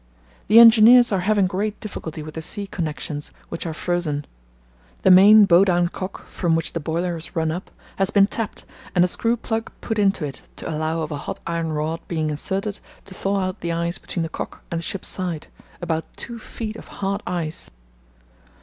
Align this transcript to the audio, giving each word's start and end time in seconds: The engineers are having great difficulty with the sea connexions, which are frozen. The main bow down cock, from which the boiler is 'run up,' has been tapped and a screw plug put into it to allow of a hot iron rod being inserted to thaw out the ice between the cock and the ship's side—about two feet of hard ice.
The 0.47 0.57
engineers 0.57 1.11
are 1.11 1.19
having 1.19 1.45
great 1.45 1.79
difficulty 1.79 2.23
with 2.23 2.33
the 2.33 2.41
sea 2.41 2.65
connexions, 2.65 3.31
which 3.49 3.67
are 3.67 3.73
frozen. 3.75 4.25
The 5.03 5.11
main 5.11 5.45
bow 5.45 5.63
down 5.63 5.89
cock, 5.89 6.25
from 6.25 6.55
which 6.55 6.73
the 6.73 6.79
boiler 6.79 7.15
is 7.17 7.35
'run 7.35 7.51
up,' 7.51 7.69
has 7.97 8.09
been 8.09 8.25
tapped 8.25 8.65
and 8.95 9.05
a 9.05 9.07
screw 9.07 9.37
plug 9.37 9.71
put 9.79 9.99
into 9.99 10.25
it 10.25 10.41
to 10.55 10.67
allow 10.67 11.03
of 11.03 11.11
a 11.11 11.17
hot 11.29 11.39
iron 11.45 11.71
rod 11.73 11.99
being 12.07 12.31
inserted 12.31 12.79
to 13.05 13.13
thaw 13.13 13.41
out 13.41 13.59
the 13.59 13.71
ice 13.71 13.99
between 13.99 14.23
the 14.23 14.27
cock 14.29 14.63
and 14.71 14.79
the 14.79 14.83
ship's 14.83 15.07
side—about 15.07 16.05
two 16.17 16.39
feet 16.39 16.77
of 16.77 16.87
hard 16.87 17.21
ice. 17.27 17.69